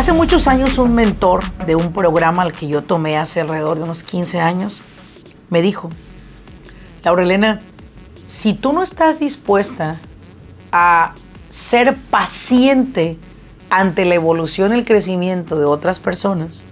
[0.00, 3.82] Hace muchos años un mentor de un programa al que yo tomé hace alrededor de
[3.84, 4.80] unos 15 años
[5.50, 5.90] me dijo,
[7.04, 7.60] Laurelena,
[8.24, 9.98] si tú no estás dispuesta
[10.72, 11.12] a
[11.50, 13.18] ser paciente
[13.68, 16.64] ante la evolución y el crecimiento de otras personas,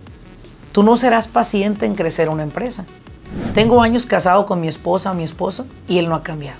[0.73, 2.87] tú no serás paciente en crecer una empresa.
[3.53, 6.57] Tengo años casado con mi esposa o mi esposo y él no ha cambiado.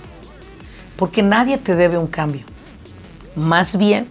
[0.97, 2.45] Porque nadie te debe un cambio.
[3.35, 4.07] Más bien,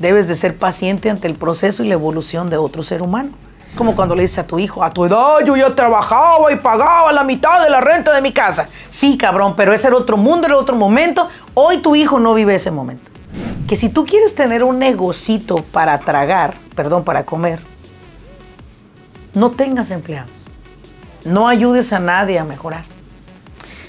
[0.00, 3.30] debes de ser paciente ante el proceso y la evolución de otro ser humano.
[3.76, 7.12] Como cuando le dices a tu hijo, a tu edad yo ya trabajaba y pagaba
[7.12, 8.68] la mitad de la renta de mi casa.
[8.88, 11.28] Sí, cabrón, pero ese era otro mundo, era otro momento.
[11.54, 13.12] Hoy tu hijo no vive ese momento.
[13.68, 17.60] Que si tú quieres tener un negocito para tragar, perdón, para comer,
[19.34, 20.30] no tengas empleados.
[21.24, 22.84] No ayudes a nadie a mejorar.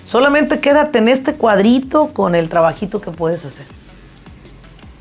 [0.03, 3.65] Solamente quédate en este cuadrito con el trabajito que puedes hacer.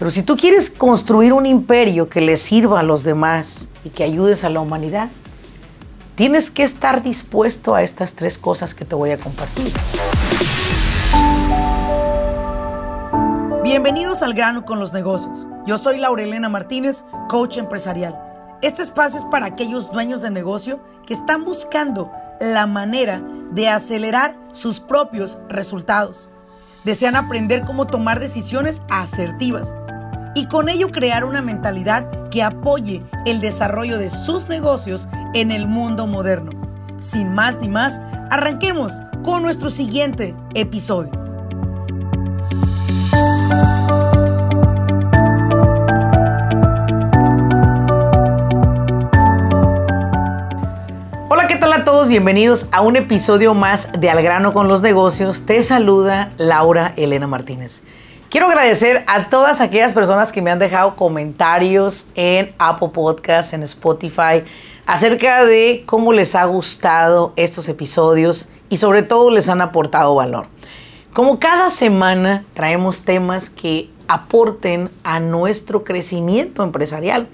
[0.00, 4.02] Pero si tú quieres construir un imperio que le sirva a los demás y que
[4.02, 5.10] ayudes a la humanidad,
[6.14, 9.70] tienes que estar dispuesto a estas tres cosas que te voy a compartir.
[13.62, 15.46] Bienvenidos al grano con los negocios.
[15.66, 18.18] Yo soy Laurelena Martínez, coach empresarial.
[18.62, 24.34] Este espacio es para aquellos dueños de negocio que están buscando la manera de acelerar
[24.52, 26.30] sus propios resultados.
[26.84, 29.76] Desean aprender cómo tomar decisiones asertivas
[30.34, 35.66] y con ello crear una mentalidad que apoye el desarrollo de sus negocios en el
[35.66, 36.52] mundo moderno.
[36.98, 38.00] Sin más ni más,
[38.30, 41.12] arranquemos con nuestro siguiente episodio.
[51.28, 52.08] Hola, ¿qué tal a todos?
[52.08, 55.46] Bienvenidos a un episodio más de Al grano con los negocios.
[55.46, 57.82] Te saluda Laura Elena Martínez.
[58.30, 63.64] Quiero agradecer a todas aquellas personas que me han dejado comentarios en Apple Podcasts, en
[63.64, 64.44] Spotify,
[64.86, 70.46] acerca de cómo les ha gustado estos episodios y sobre todo les han aportado valor.
[71.12, 77.26] Como cada semana traemos temas que aporten a nuestro crecimiento empresarial.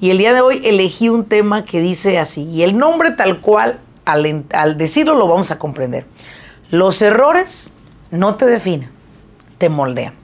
[0.00, 3.42] Y el día de hoy elegí un tema que dice así, y el nombre tal
[3.42, 6.06] cual, al, al decirlo lo vamos a comprender.
[6.70, 7.68] Los errores
[8.10, 8.90] no te definen,
[9.58, 10.17] te moldean.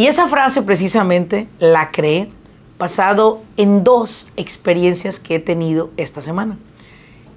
[0.00, 2.30] Y esa frase precisamente la creé
[2.78, 6.56] basado en dos experiencias que he tenido esta semana.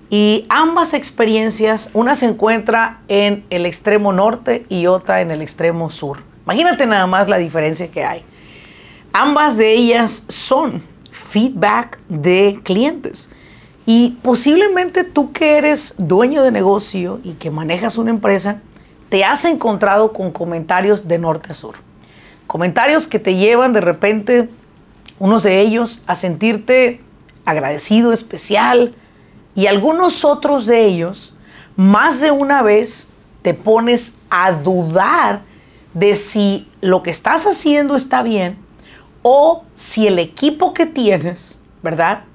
[0.09, 5.89] Y ambas experiencias, una se encuentra en el extremo norte y otra en el extremo
[5.89, 6.23] sur.
[6.45, 8.23] Imagínate nada más la diferencia que hay.
[9.11, 10.81] Ambas de ellas son
[11.11, 13.29] feedback de clientes.
[13.85, 18.61] Y posiblemente tú que eres dueño de negocio y que manejas una empresa,
[19.09, 21.75] te has encontrado con comentarios de norte a sur.
[22.53, 24.47] Comentarios que te llevan de repente,
[25.17, 27.01] unos de ellos, a sentirte
[27.45, 28.93] agradecido, especial,
[29.55, 31.35] y algunos otros de ellos,
[31.75, 33.07] más de una vez
[33.41, 35.41] te pones a dudar
[35.95, 38.59] de si lo que estás haciendo está bien
[39.23, 42.25] o si el equipo que tienes, ¿verdad?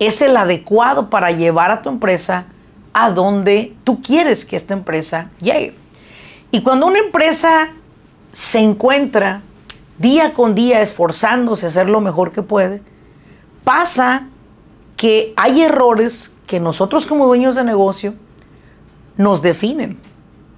[0.00, 2.46] Es el adecuado para llevar a tu empresa
[2.92, 5.76] a donde tú quieres que esta empresa llegue.
[6.50, 7.70] Y cuando una empresa
[8.36, 9.40] se encuentra
[9.96, 12.82] día con día esforzándose a hacer lo mejor que puede,
[13.64, 14.26] pasa
[14.94, 18.12] que hay errores que nosotros como dueños de negocio
[19.16, 19.98] nos definen.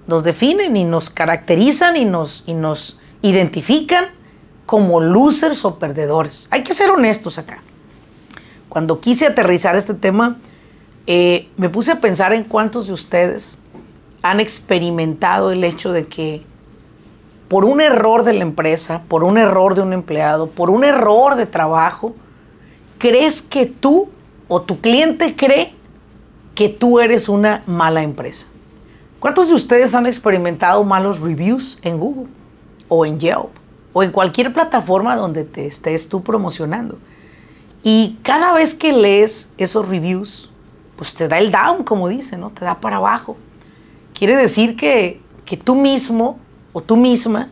[0.07, 4.07] Nos definen y nos caracterizan y nos, y nos identifican
[4.65, 6.49] como losers o perdedores.
[6.51, 7.63] Hay que ser honestos acá.
[8.67, 10.35] Cuando quise aterrizar este tema,
[11.07, 13.57] eh, me puse a pensar en cuántos de ustedes
[14.21, 16.48] han experimentado el hecho de que
[17.49, 21.35] por un error de la empresa, por un error de un empleado, por un error
[21.35, 22.13] de trabajo,
[22.99, 24.09] crees que tú
[24.47, 25.73] o tu cliente cree
[26.53, 28.47] que tú eres una mala empresa.
[29.19, 32.27] ¿Cuántos de ustedes han experimentado malos reviews en Google
[32.87, 33.49] o en Yelp
[33.93, 36.99] o en cualquier plataforma donde te estés tú promocionando?
[37.81, 40.51] Y cada vez que lees esos reviews,
[40.95, 42.51] pues te da el down, como dice, ¿no?
[42.51, 43.37] Te da para abajo.
[44.13, 46.37] Quiere decir que, que tú mismo
[46.81, 47.49] tú misma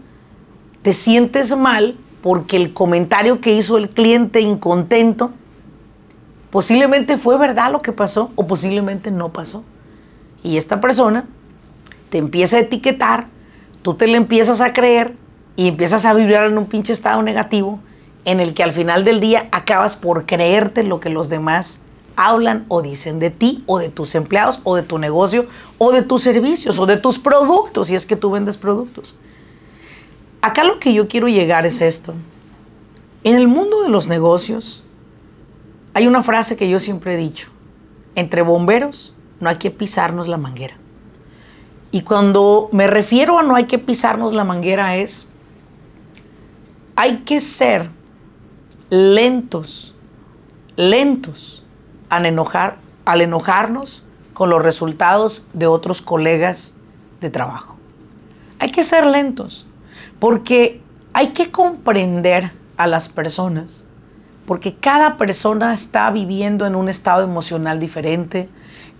[0.82, 5.32] te sientes mal porque el comentario que hizo el cliente incontento
[6.50, 9.64] posiblemente fue verdad lo que pasó o posiblemente no pasó.
[10.44, 11.26] Y esta persona
[12.10, 13.28] te empieza a etiquetar,
[13.82, 15.14] tú te le empiezas a creer
[15.56, 17.80] y empiezas a vibrar en un pinche estado negativo
[18.26, 21.82] en el que al final del día acabas por creerte lo que los demás
[22.18, 25.46] hablan o dicen de ti o de tus empleados o de tu negocio
[25.78, 29.16] o de tus servicios o de tus productos si es que tú vendes productos.
[30.42, 32.14] Acá lo que yo quiero llegar es esto.
[33.24, 34.84] En el mundo de los negocios
[35.94, 37.50] Hay una frase que yo siempre he dicho,
[38.14, 40.76] entre bomberos no hay que pisarnos la manguera.
[41.90, 45.28] Y cuando me refiero a no hay que pisarnos la manguera es,
[46.96, 47.90] hay que ser
[48.92, 49.96] lentos,
[50.76, 51.64] lentos
[52.10, 56.76] al, enojar, al enojarnos con los resultados de otros colegas
[57.22, 57.76] de trabajo.
[58.60, 59.68] Hay que ser lentos,
[60.20, 60.82] porque
[61.14, 63.86] hay que comprender a las personas,
[64.46, 68.50] porque cada persona está viviendo en un estado emocional diferente,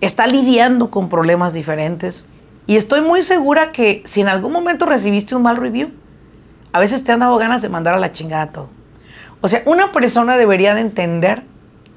[0.00, 2.24] está lidiando con problemas diferentes.
[2.66, 5.90] Y estoy muy segura que si en algún momento recibiste un mal review,
[6.72, 8.70] a veces te han dado ganas de mandar a la chingada todo.
[9.40, 11.44] O sea, una persona debería de entender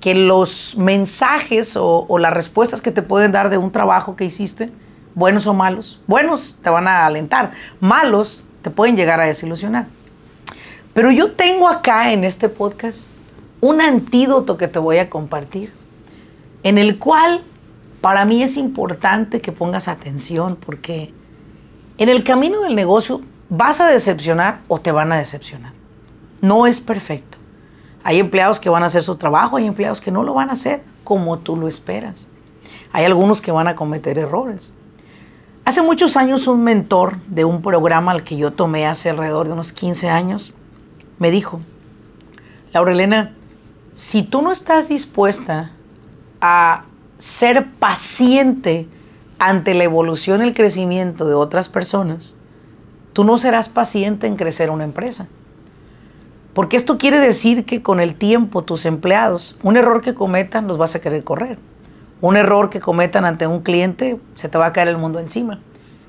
[0.02, 4.72] que los mensajes o, las respuestas que te pueden dar de un trabajo que hiciste,
[5.14, 9.86] buenos o malos, buenos te van a alentar, malos te pueden llegar a desilusionar.
[10.94, 13.14] Pero yo tengo acá en este podcast
[13.62, 15.72] un antídoto que te voy a compartir,
[16.64, 17.42] en el cual
[18.02, 21.14] para mí es importante que pongas atención porque
[22.00, 25.74] en el camino del negocio vas a decepcionar o te van a decepcionar.
[26.42, 27.38] No es perfecto.
[28.04, 30.54] Hay empleados que van a hacer su trabajo, hay empleados que no lo van a
[30.54, 32.28] hacer como tú lo esperas.
[32.92, 34.74] Hay algunos que van a cometer errores.
[35.64, 39.54] Hace muchos años un mentor de un programa al que yo tomé hace alrededor de
[39.54, 40.54] unos 15 años
[41.20, 41.62] me dijo,
[42.74, 43.36] Laura Elena,
[43.94, 45.72] si tú no estás dispuesta
[46.42, 46.86] a
[47.18, 48.88] ser paciente
[49.38, 52.36] ante la evolución y el crecimiento de otras personas,
[53.14, 55.28] tú no serás paciente en crecer una empresa.
[56.54, 60.78] Porque esto quiere decir que con el tiempo tus empleados, un error que cometan, los
[60.78, 61.58] vas a querer correr.
[62.20, 65.60] Un error que cometan ante un cliente, se te va a caer el mundo encima.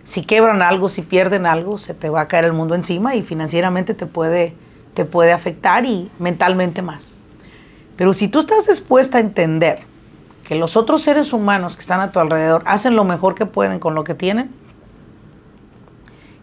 [0.03, 3.23] Si quebran algo, si pierden algo, se te va a caer el mundo encima y
[3.23, 4.55] financieramente te puede,
[4.95, 7.13] te puede afectar y mentalmente más.
[7.97, 9.81] Pero si tú estás dispuesta a entender
[10.43, 13.79] que los otros seres humanos que están a tu alrededor hacen lo mejor que pueden
[13.79, 14.51] con lo que tienen,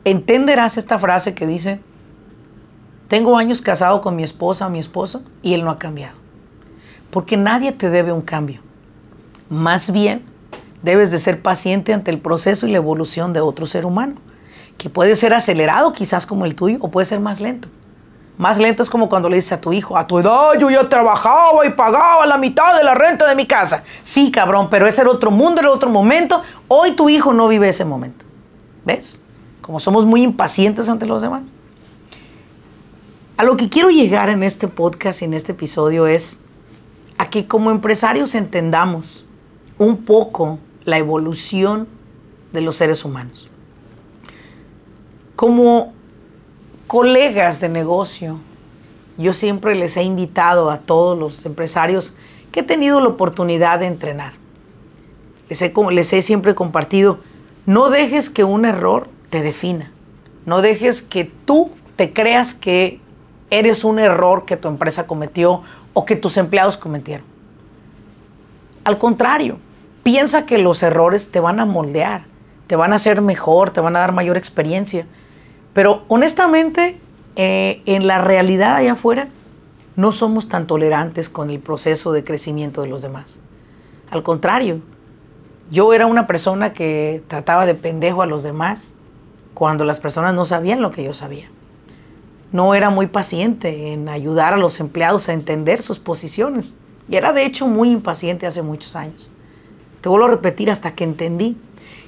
[0.05, 1.81] entenderás esta frase que dice,
[3.09, 6.15] tengo años casado con mi esposa o mi esposo y él no ha cambiado.
[7.09, 8.61] Porque nadie te debe un cambio.
[9.49, 10.23] Más bien,
[10.83, 14.15] debes de ser paciente ante el proceso y la evolución de otro ser humano,
[14.77, 17.67] que puede ser acelerado quizás como el tuyo o puede ser más lento.
[18.37, 20.87] Más lento es como cuando le dices a tu hijo, a tu edad yo ya
[20.87, 23.83] trabajaba y pagaba la mitad de la renta de mi casa.
[24.03, 26.43] Sí, cabrón, pero ese era otro mundo, era otro momento.
[26.67, 28.23] Hoy tu hijo no vive ese momento.
[28.85, 29.19] ¿Ves?
[29.61, 31.41] Como somos muy impacientes ante los demás.
[33.39, 36.39] A lo que quiero llegar en este podcast y en este episodio es
[37.17, 39.23] a que como empresarios entendamos
[39.77, 41.87] un poco la evolución
[42.51, 43.47] de los seres humanos.
[45.37, 45.93] Como
[46.87, 48.41] colegas de negocio.
[49.17, 52.15] Yo siempre les he invitado a todos los empresarios
[52.51, 54.33] que he tenido la oportunidad de entrenar.
[55.47, 57.19] Les he, les he siempre compartido,
[57.65, 59.93] no dejes que un error te defina.
[60.45, 62.99] No dejes que tú te creas que
[63.49, 65.61] eres un error que tu empresa cometió
[65.93, 67.25] o que tus empleados cometieron.
[68.83, 69.57] Al contrario,
[70.03, 72.23] piensa que los errores te van a moldear,
[72.67, 75.05] te van a hacer mejor, te van a dar mayor experiencia
[75.73, 76.97] pero honestamente,
[77.35, 79.29] eh, en la realidad allá afuera,
[79.95, 83.41] no somos tan tolerantes con el proceso de crecimiento de los demás.
[84.09, 84.81] Al contrario,
[85.69, 88.95] yo era una persona que trataba de pendejo a los demás
[89.53, 91.49] cuando las personas no sabían lo que yo sabía.
[92.51, 96.73] No era muy paciente en ayudar a los empleados a entender sus posiciones.
[97.07, 99.29] Y era de hecho muy impaciente hace muchos años.
[100.01, 101.57] Te vuelvo a repetir hasta que entendí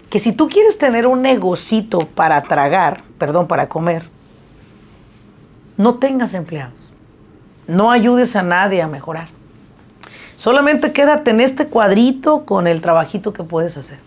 [0.09, 4.03] que si tú quieres tener un negocito para tragar, perdón, para comer,
[5.77, 6.91] no tengas empleados.
[7.67, 9.29] No ayudes a nadie a mejorar.
[10.35, 13.99] Solamente quédate en este cuadrito con el trabajito que puedes hacer.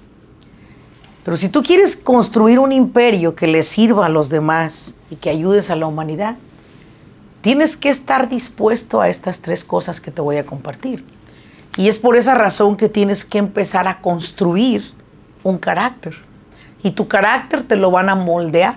[1.24, 5.30] Pero si tú quieres construir un imperio que le sirva a los demás y que
[5.30, 6.36] ayudes a la humanidad,
[7.40, 11.04] tienes que estar dispuesto a estas tres cosas que te voy a compartir.
[11.76, 14.84] Y es por esa razón que tienes que empezar a construir
[15.42, 16.14] un carácter.
[16.82, 18.76] Y tu carácter te lo van a moldear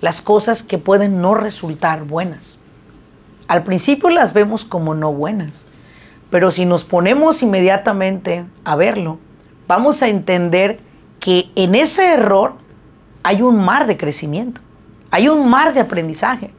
[0.00, 2.58] las cosas que pueden no resultar buenas.
[3.46, 5.66] Al principio las vemos como no buenas,
[6.30, 9.18] pero si nos ponemos inmediatamente a verlo,
[9.68, 10.80] vamos a entender
[11.24, 12.52] que en ese error
[13.22, 14.60] hay un mar de crecimiento,
[15.10, 16.50] hay un mar de aprendizaje,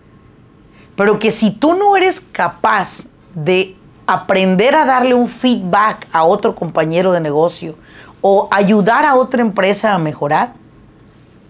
[0.95, 3.05] pero que si tú no eres capaz
[3.36, 3.75] de
[4.07, 7.75] aprender a darle un feedback a otro compañero de negocio
[8.22, 10.53] o ayudar a otra empresa a mejorar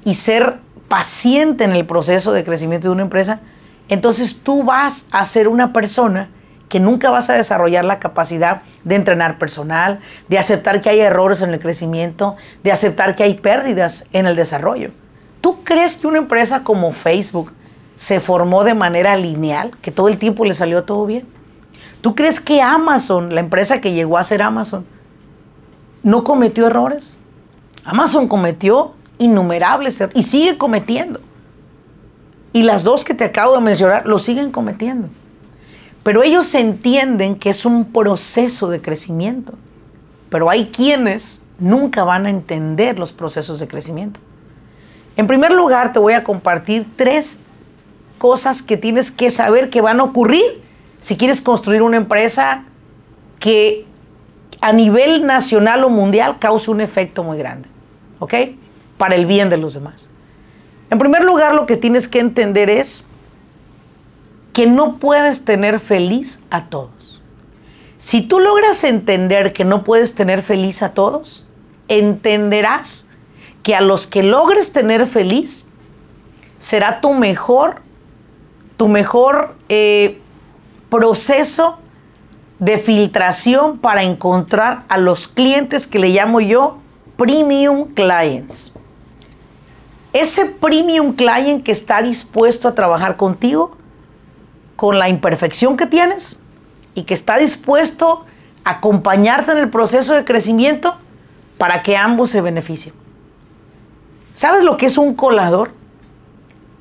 [0.03, 3.39] y ser paciente en el proceso de crecimiento de una empresa,
[3.87, 6.27] entonces tú vas a ser una persona
[6.69, 11.41] que nunca vas a desarrollar la capacidad de entrenar personal, de aceptar que hay errores
[11.41, 14.91] en el crecimiento, de aceptar que hay pérdidas en el desarrollo.
[15.41, 17.53] ¿Tú crees que una empresa como Facebook
[17.95, 21.27] se formó de manera lineal, que todo el tiempo le salió todo bien?
[22.01, 24.85] ¿Tú crees que Amazon, la empresa que llegó a ser Amazon,
[26.03, 27.17] no cometió errores?
[27.83, 31.19] Amazon cometió innumerables errores y sigue cometiendo.
[32.53, 35.09] Y las dos que te acabo de mencionar lo siguen cometiendo.
[36.05, 39.55] Pero ellos entienden que es un proceso de crecimiento.
[40.29, 44.19] Pero hay quienes nunca van a entender los procesos de crecimiento.
[45.17, 47.39] En primer lugar, te voy a compartir tres
[48.19, 50.43] cosas que tienes que saber que van a ocurrir
[50.99, 52.65] si quieres construir una empresa
[53.39, 53.87] que
[54.61, 57.67] a nivel nacional o mundial cause un efecto muy grande,
[58.19, 58.35] ¿ok?
[58.99, 60.11] Para el bien de los demás.
[60.91, 63.05] En primer lugar, lo que tienes que entender es
[64.55, 67.21] que no puedes tener feliz a todos.
[67.97, 71.45] Si tú logras entender que no puedes tener feliz a todos,
[71.89, 73.05] entenderás
[73.63, 75.65] que a los que logres tener feliz
[76.57, 77.81] será tu mejor,
[78.77, 80.21] tu mejor eh,
[80.89, 81.77] proceso
[82.57, 86.77] de filtración para encontrar a los clientes que le llamo yo
[87.17, 88.71] premium clients.
[90.13, 93.75] Ese premium client que está dispuesto a trabajar contigo
[94.75, 96.39] con la imperfección que tienes
[96.93, 98.25] y que está dispuesto
[98.63, 100.95] a acompañarte en el proceso de crecimiento
[101.57, 102.93] para que ambos se beneficien.
[104.33, 105.71] ¿Sabes lo que es un colador?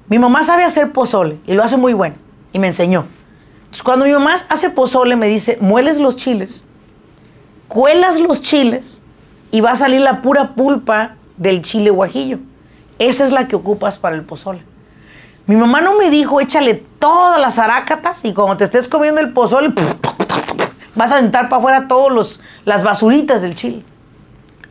[0.09, 2.17] Mi mamá sabe hacer pozole y lo hace muy bueno
[2.53, 3.07] y me enseñó.
[3.65, 6.65] Entonces, cuando mi mamá hace pozole me dice, mueles los chiles,
[7.69, 9.03] cuelas los chiles
[9.51, 12.39] y va a salir la pura pulpa del chile guajillo.
[12.99, 14.63] Esa es la que ocupas para el pozole.
[15.47, 19.33] Mi mamá no me dijo, échale todas las arácatas y cuando te estés comiendo el
[19.33, 19.73] pozole,
[20.95, 23.83] vas a sentar para afuera todas las basuritas del chile.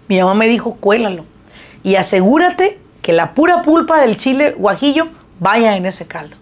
[0.08, 1.26] Mi mamá me dijo, cuélalo
[1.84, 6.38] y asegúrate que la pura pulpa del chile guajillo vaya en ese caldo.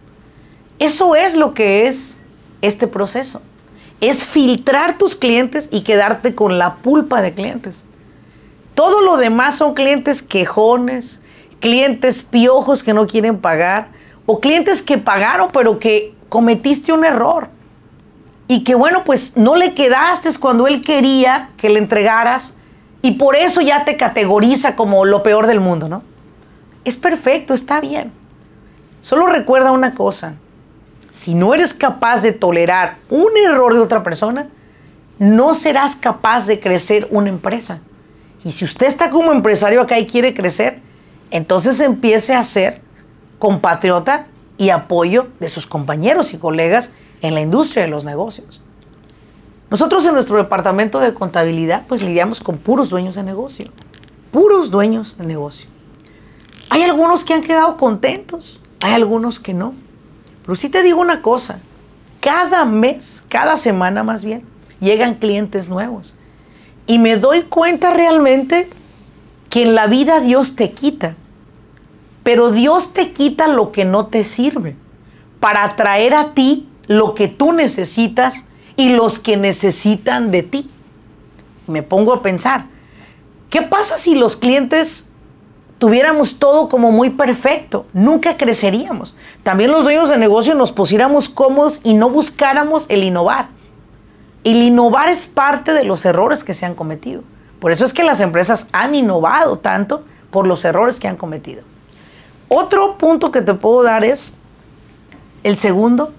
[0.79, 2.17] Eso es lo que es
[2.61, 3.41] este proceso.
[3.99, 7.85] Es filtrar tus clientes y quedarte con la pulpa de clientes.
[8.75, 11.21] Todo lo demás son clientes quejones,
[11.59, 13.89] clientes piojos que no quieren pagar,
[14.31, 17.49] o clientes que pagaron pero que cometiste un error
[18.47, 22.55] y que bueno, pues no le quedaste cuando él quería que le entregaras
[23.01, 26.01] y por eso ya te categoriza como lo peor del mundo, ¿no?
[26.85, 28.13] Es perfecto, está bien.
[29.01, 30.35] Solo recuerda una cosa,
[31.09, 34.47] si no eres capaz de tolerar un error de otra persona,
[35.19, 37.79] no serás capaz de crecer una empresa.
[38.45, 40.79] Y si usted está como empresario acá y quiere crecer,
[41.31, 42.81] entonces empiece a hacer
[43.41, 44.27] compatriota
[44.59, 46.91] y apoyo de sus compañeros y colegas
[47.23, 48.61] en la industria de los negocios.
[49.71, 53.65] Nosotros en nuestro departamento de contabilidad pues lidiamos con puros dueños de negocio,
[54.31, 55.67] puros dueños de negocio.
[56.69, 59.73] Hay algunos que han quedado contentos, hay algunos que no.
[60.43, 61.61] Pero sí te digo una cosa,
[62.19, 64.43] cada mes, cada semana más bien,
[64.79, 66.15] llegan clientes nuevos.
[66.85, 68.69] Y me doy cuenta realmente
[69.49, 71.15] que en la vida Dios te quita
[72.23, 74.75] pero Dios te quita lo que no te sirve
[75.39, 80.69] para traer a ti lo que tú necesitas y los que necesitan de ti.
[81.67, 82.65] Me pongo a pensar,
[83.49, 85.07] ¿qué pasa si los clientes
[85.79, 87.85] tuviéramos todo como muy perfecto?
[87.93, 89.15] Nunca creceríamos.
[89.43, 93.49] También los dueños de negocio nos pusiéramos cómodos y no buscáramos el innovar.
[94.43, 97.23] El innovar es parte de los errores que se han cometido.
[97.59, 101.70] Por eso es que las empresas han innovado tanto por los errores que han cometido.
[102.53, 104.33] Otro punto que te puedo dar es,
[105.41, 106.13] el segundo,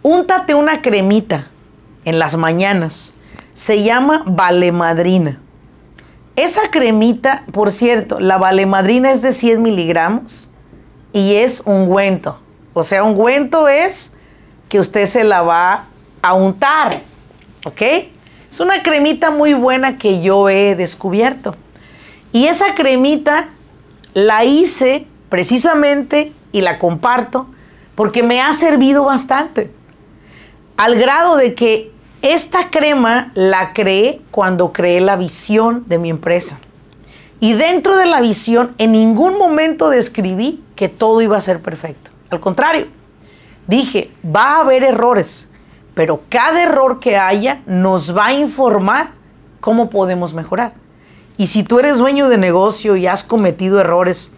[0.00, 1.48] úntate una cremita
[2.04, 3.14] en las mañanas.
[3.52, 5.40] Se llama valemadrina.
[6.36, 10.50] Esa cremita, por cierto, la valemadrina es de 100 miligramos
[11.12, 12.38] y es ungüento.
[12.72, 14.12] O sea, ungüento es
[14.68, 15.86] que usted se la va
[16.22, 16.94] a untar.
[17.64, 17.82] ¿Ok?
[18.48, 21.56] Es una cremita muy buena que yo he descubierto.
[22.30, 23.48] Y esa cremita
[24.12, 27.48] la hice precisamente, y la comparto,
[27.96, 29.72] porque me ha servido bastante.
[30.76, 31.90] Al grado de que
[32.22, 36.60] esta crema la creé cuando creé la visión de mi empresa.
[37.40, 42.12] Y dentro de la visión, en ningún momento describí que todo iba a ser perfecto.
[42.30, 42.86] Al contrario,
[43.66, 45.48] dije, va a haber errores,
[45.94, 49.10] pero cada error que haya nos va a informar
[49.58, 50.74] cómo podemos mejorar.
[51.36, 54.30] Y si tú eres dueño de negocio y has cometido errores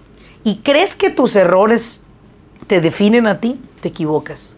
[0.46, 2.02] y crees que tus errores
[2.68, 4.56] te definen a ti, te equivocas.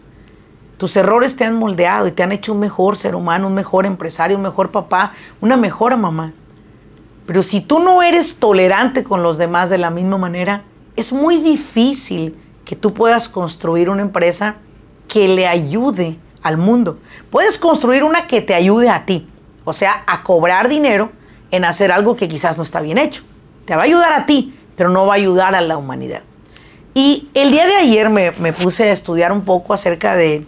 [0.77, 3.87] Tus errores te han moldeado y te han hecho un mejor ser humano, un mejor
[3.87, 6.33] empresario, un mejor papá, una mejor mamá.
[7.25, 10.61] Pero si tú no eres tolerante con los demás de la misma manera,
[10.95, 14.57] es muy difícil que tú puedas construir una empresa
[15.07, 16.99] que le ayude al mundo.
[17.31, 19.27] Puedes construir una que te ayude a ti,
[19.65, 21.09] o sea, a cobrar dinero
[21.49, 23.23] en hacer algo que quizás no está bien hecho.
[23.65, 26.21] Te va a ayudar a ti, pero no va a ayudar a la humanidad.
[26.93, 30.45] Y el día de ayer me, puse a estudiar un poco acerca de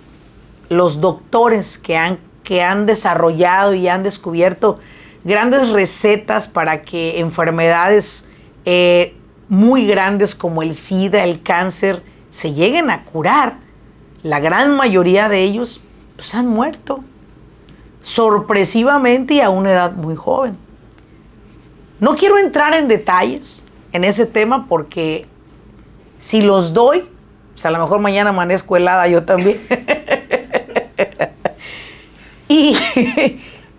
[0.70, 4.80] los doctores que han, que han desarrollado y han descubierto
[5.26, 8.26] grandes recetas para que enfermedades
[8.64, 9.18] eh,
[9.50, 13.58] muy grandes como el SIDA, el cáncer, se lleguen a curar.
[14.24, 15.82] La gran mayoría de ellos
[16.16, 17.02] pues, han muerto
[18.02, 20.58] sorpresivamente y a una edad muy joven.
[22.00, 25.26] No quiero entrar en detalles en ese tema porque
[26.18, 27.08] si los doy,
[27.54, 29.62] pues a lo mejor mañana amanezco helada yo también.
[32.48, 32.76] y,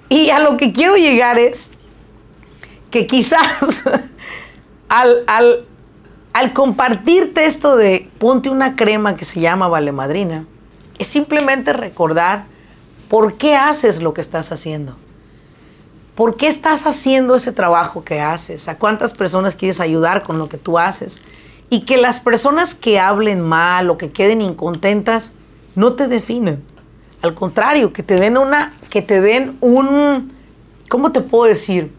[0.09, 1.71] y a lo que quiero llegar es
[2.90, 3.85] que quizás
[4.88, 5.66] al,
[6.33, 10.45] al, compartirte esto de ponte una crema que se llama Vale Madrina,
[10.99, 12.45] es simplemente recordar
[13.09, 14.97] por qué haces lo que estás haciendo.
[16.14, 18.69] ¿Por qué estás haciendo ese trabajo que haces?
[18.69, 21.23] ¿A cuántas personas quieres ayudar con lo que tú haces?
[21.71, 25.33] Y que las personas que hablen mal o que queden incontentas
[25.75, 26.62] no te definen.
[27.23, 30.35] Al contrario, que te den una, que te den un,
[30.90, 31.90] ¿cómo te puedo decir?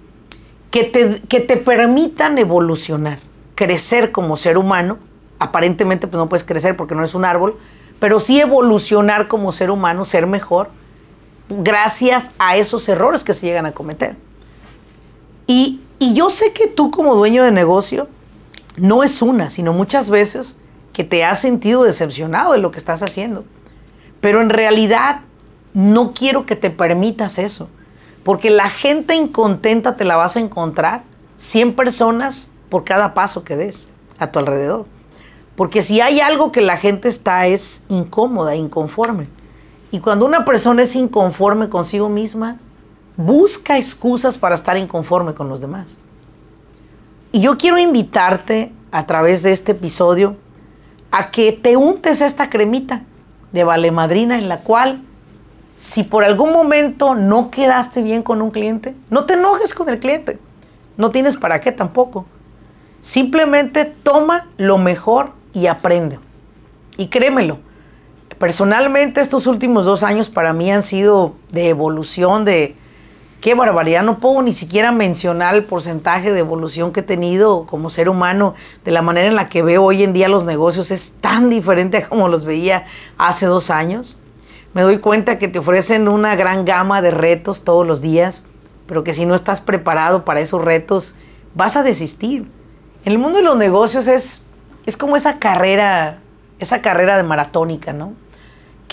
[0.70, 3.18] Que te, que te permitan evolucionar,
[3.56, 5.00] crecer como ser humano.
[5.40, 7.58] Aparentemente pues no puedes crecer porque no eres un árbol,
[8.00, 10.70] pero sí evolucionar como ser humano, ser mejor
[11.50, 14.16] gracias a esos errores que se llegan a cometer.
[15.48, 15.80] Y,
[16.14, 18.10] yo sé que tú como dueño de negocio,
[18.76, 20.58] no es una, sino muchas veces
[20.92, 23.46] que te has sentido decepcionado de lo que estás haciendo.
[24.20, 25.22] Pero en realidad
[25.74, 27.70] no quiero que te permitas eso,
[28.24, 31.04] porque la gente incontenta te la vas a encontrar
[31.38, 33.88] 100 personas por cada paso que des
[34.20, 34.86] a tu alrededor.
[35.56, 39.28] Porque si hay algo que la gente está es incómoda, inconforme.
[39.94, 42.58] Y cuando una persona es inconforme consigo misma,
[43.16, 46.00] busca excusas para estar inconforme con los demás.
[47.32, 50.36] Y yo quiero invitarte a través de este episodio
[51.12, 53.04] a que te untes esta cremita
[53.52, 55.04] de Vale Madrina en la cual
[55.76, 60.00] si por algún momento no quedaste bien con un cliente, no te enojes con el
[60.00, 60.40] cliente.
[60.98, 62.26] No tienes para qué tampoco.
[63.02, 66.18] Simplemente toma lo mejor y aprende.
[66.98, 67.60] Y créemelo,
[68.44, 72.76] Personalmente estos últimos dos años para mí han sido de evolución, de
[73.40, 77.90] qué barbaridad, no puedo ni siquiera mencionar el porcentaje de evolución que he tenido como
[77.90, 78.54] ser humano,
[78.84, 81.96] de la manera en la que veo hoy en día los negocios es tan diferente
[81.96, 82.84] a como los veía
[83.18, 84.18] hace dos años.
[84.74, 88.46] Me doy cuenta que te ofrecen una gran gama de retos todos los días,
[88.88, 91.16] pero que si no estás preparado para esos retos,
[91.56, 92.52] vas a desistir.
[93.06, 94.44] En el mundo de los negocios es,
[94.86, 96.20] es como esa carrera,
[96.60, 98.22] esa carrera de maratónica, ¿no?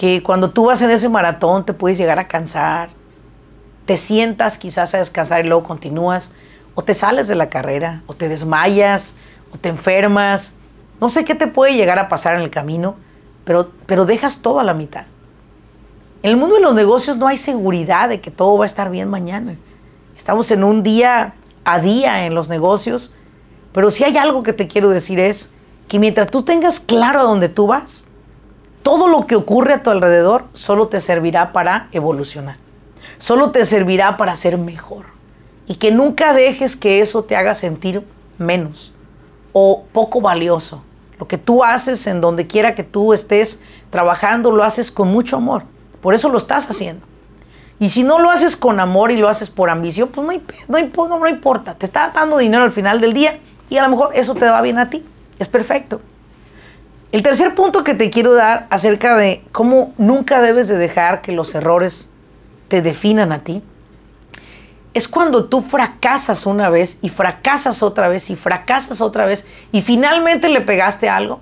[0.00, 2.88] Que cuando tú vas en ese maratón te puedes llegar a cansar,
[3.84, 6.32] te sientas quizás a descansar y luego continúas,
[6.74, 9.12] o te sales de la carrera, o te desmayas,
[9.52, 10.56] o te enfermas,
[11.02, 12.94] no sé qué te puede llegar a pasar en el camino,
[13.44, 15.04] pero, pero dejas todo a la mitad.
[16.22, 18.90] En el mundo de los negocios no hay seguridad de que todo va a estar
[18.90, 19.56] bien mañana.
[20.16, 21.34] Estamos en un día
[21.66, 23.12] a día en los negocios,
[23.74, 25.52] pero si hay algo que te quiero decir es
[25.88, 28.06] que mientras tú tengas claro a dónde tú vas,
[28.90, 32.56] todo lo que ocurre a tu alrededor solo te servirá para evolucionar.
[33.18, 35.04] Solo te servirá para ser mejor.
[35.68, 38.04] Y que nunca dejes que eso te haga sentir
[38.36, 38.92] menos
[39.52, 40.82] o poco valioso.
[41.20, 45.36] Lo que tú haces en donde quiera que tú estés trabajando, lo haces con mucho
[45.36, 45.62] amor.
[46.00, 47.06] Por eso lo estás haciendo.
[47.78, 51.76] Y si no lo haces con amor y lo haces por ambición, pues no, importa.
[51.76, 54.60] Te está dando dinero al final del día y a lo mejor eso te va
[54.62, 55.06] bien a ti.
[55.38, 56.00] Es perfecto.
[57.12, 61.32] El tercer punto que te quiero dar acerca de cómo nunca debes de dejar que
[61.32, 62.10] los errores
[62.68, 63.64] te definan a ti,
[64.94, 69.82] es cuando tú fracasas una vez y fracasas otra vez y fracasas otra vez y
[69.82, 71.40] finalmente le pegaste algo,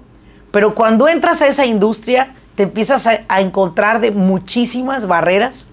[0.50, 5.66] pero cuando entras a esa industria te empiezas a, a encontrar de muchísimas barreras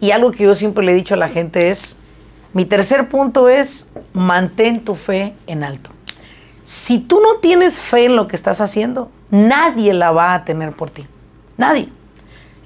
[0.00, 1.98] y algo que yo siempre le he dicho a la gente es,
[2.54, 5.90] mi tercer punto es, mantén tu fe en alto.
[6.64, 10.72] Si tú no tienes fe en lo que estás haciendo, nadie la va a tener
[10.72, 11.06] por ti.
[11.56, 11.88] Nadie.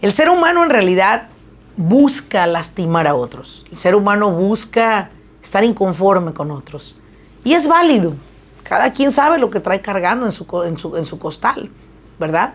[0.02, 1.28] El ser humano en realidad
[1.76, 3.66] busca lastimar a otros.
[3.70, 5.10] El ser humano busca
[5.42, 6.96] estar inconforme con otros.
[7.44, 8.14] Y es válido.
[8.62, 10.46] Cada quien sabe lo que trae cargando en su,
[10.94, 11.70] en su, costal,
[12.18, 12.54] ¿verdad?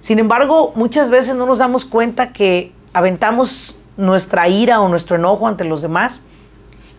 [0.00, 5.46] Sin embargo, muchas veces no nos damos cuenta que aventamos nuestra ira o nuestro enojo
[5.46, 6.22] ante los demás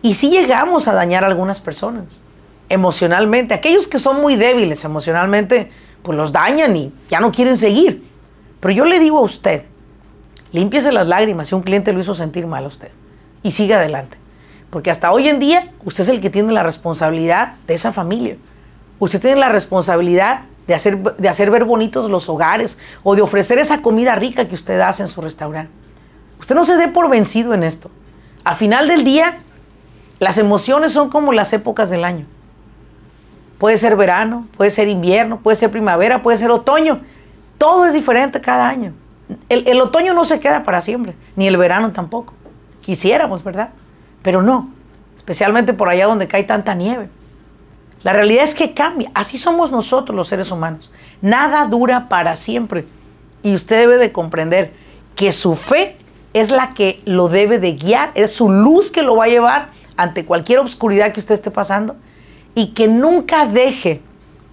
[0.02, 2.22] y sí llegamos a dañar a algunas personas
[2.68, 3.54] emocionalmente.
[3.54, 5.70] Aquellos que son muy débiles emocionalmente,
[6.02, 8.08] pues los dañan y ya no quieren seguir.
[8.60, 9.64] Pero yo le digo a usted,
[10.52, 12.90] límpiese las lágrimas si un cliente lo hizo sentir mal a usted
[13.42, 14.18] y siga adelante.
[14.70, 18.36] Porque hasta hoy en día usted es el que tiene la responsabilidad de esa familia.
[18.98, 23.58] Usted tiene la responsabilidad de hacer, de hacer ver bonitos los hogares o de ofrecer
[23.58, 25.72] esa comida rica que usted hace en su restaurante.
[26.38, 27.90] Usted no se dé por vencido en esto.
[28.44, 29.40] A final del día,
[30.18, 32.26] las emociones son como las épocas del año.
[33.62, 37.00] Puede ser verano, puede ser invierno, puede ser primavera, puede ser otoño.
[37.58, 38.92] Todo es diferente cada año.
[39.48, 42.34] El, otoño no se queda para siempre, ni el verano tampoco.
[42.80, 43.68] Quisiéramos, ¿verdad?
[44.20, 44.68] Pero no,
[45.14, 47.08] especialmente por allá donde cae tanta nieve.
[48.02, 49.12] La realidad es que cambia.
[49.14, 50.90] Así somos nosotros los seres humanos.
[51.20, 52.84] Nada dura para siempre.
[53.44, 54.72] Y usted debe de comprender
[55.14, 55.98] que su fe
[56.32, 59.68] es la que lo debe de guiar, es su luz que lo va a llevar
[59.96, 61.94] ante cualquier obscuridad que usted esté pasando
[62.54, 64.00] y que nunca deje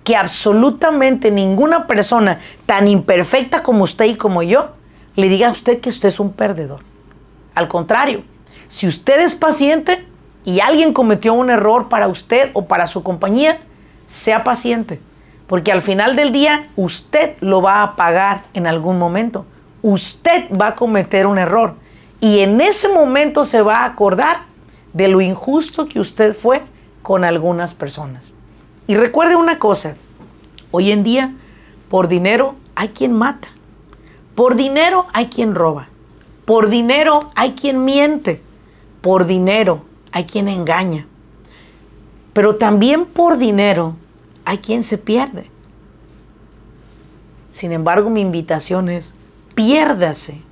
[0.03, 4.71] que absolutamente ninguna persona tan imperfecta como usted y como yo
[5.15, 6.81] le diga a usted que usted es un perdedor.
[7.53, 8.23] Al contrario,
[8.67, 10.05] si usted es paciente
[10.45, 13.59] y alguien cometió un error para usted o para su compañía,
[14.07, 14.99] sea paciente,
[15.45, 19.45] porque al final del día usted lo va a pagar en algún momento.
[19.81, 21.75] Usted va a cometer un error
[22.19, 24.37] y en ese momento se va a acordar
[24.93, 26.63] de lo injusto que usted fue
[27.09, 28.35] con algunas personas.
[28.85, 29.95] Y recuerde una cosa,
[30.69, 31.33] hoy en día
[31.89, 33.47] por dinero hay quien mata,
[34.35, 35.87] por dinero hay quien roba,
[36.45, 38.43] por dinero hay quien miente,
[39.01, 41.07] por dinero hay quien engaña,
[42.33, 43.95] pero también por dinero
[44.45, 45.49] hay quien se pierde.
[47.49, 49.15] Sin embargo, mi invitación es,
[49.55, 50.43] piérdase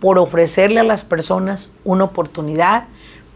[0.00, 2.88] por ofrecerle a las personas una oportunidad,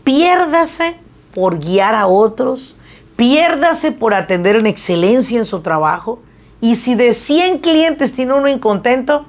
[0.02, 0.96] piérdase
[1.34, 2.76] por guiar a otros,
[3.16, 6.20] piérdase por atender en excelencia en su trabajo.
[6.60, 9.26] Y si de 100 clientes tiene uno incontento,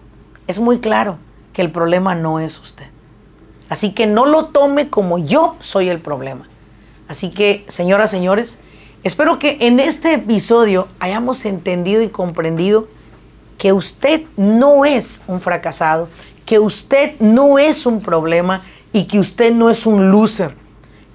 [0.47, 1.17] es muy claro
[1.53, 2.85] que el problema no es usted.
[3.69, 6.47] Así que no lo tome como yo soy el problema.
[7.07, 8.59] Así que, señoras, señores,
[9.03, 12.87] espero que en este episodio hayamos entendido y comprendido
[13.57, 16.07] que usted no es un fracasado,
[16.45, 18.61] que usted no es un problema
[18.93, 20.55] y que usted no es un loser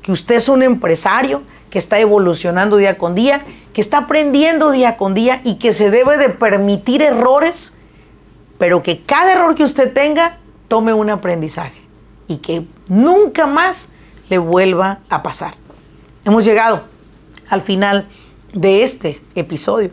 [0.05, 3.41] que usted es un empresario que está evolucionando día con día,
[3.73, 7.73] que está aprendiendo día con día y que se debe de permitir errores,
[8.59, 10.37] pero que cada error que usted tenga
[10.69, 11.81] tome un aprendizaje
[12.29, 13.93] y que nunca más
[14.29, 15.55] le vuelva a pasar.
[16.27, 16.85] Hemos llegado
[17.49, 18.07] al final
[18.53, 19.89] de este episodio.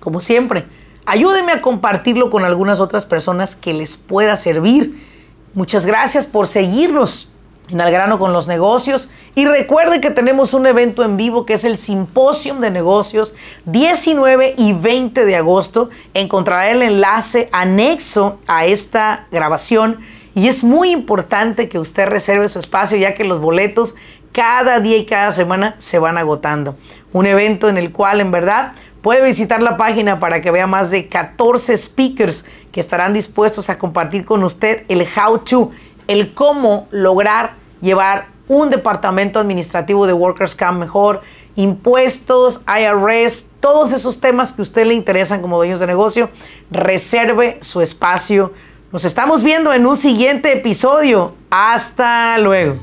[0.00, 0.66] Como siempre,
[1.04, 5.06] ayúdeme a compartirlo con algunas otras personas que les pueda servir.
[5.54, 7.30] Muchas gracias por seguirnos
[7.70, 9.08] en Al grano con los negocios.
[9.38, 13.34] Y recuerde que tenemos un evento en vivo que es el Simposium de Negocios
[13.66, 15.90] 19 y 20 de agosto.
[16.14, 19.98] Encontrará el enlace anexo a esta grabación.
[20.34, 23.94] Y es muy importante que usted reserve su espacio ya que los boletos
[24.32, 26.74] cada día y cada semana se van agotando.
[27.12, 28.72] Un evento en el cual en verdad
[29.02, 33.76] puede visitar la página para que vea más de 14 speakers que estarán dispuestos a
[33.76, 35.72] compartir con usted el how to
[36.08, 41.22] el cómo lograr llevar un departamento administrativo de Workers Camp mejor,
[41.56, 46.30] impuestos, IRS, todos esos temas que a usted le interesan como dueños de negocio,
[46.70, 48.52] reserve su espacio.
[48.92, 51.34] Nos estamos viendo en un siguiente episodio.
[51.50, 52.76] Hasta luego.